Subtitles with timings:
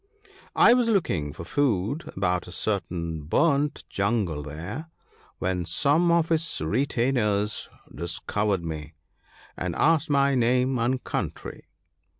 [0.55, 4.89] I was looking for food about a certain burnt jungle there,
[5.37, 8.95] when some of his retainers discovered me,
[9.55, 11.67] and asked my name and country.